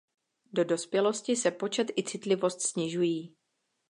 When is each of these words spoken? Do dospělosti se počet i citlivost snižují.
Do 0.53 0.63
dospělosti 0.63 1.35
se 1.35 1.51
počet 1.51 1.87
i 1.97 2.03
citlivost 2.03 2.61
snižují. 2.61 3.35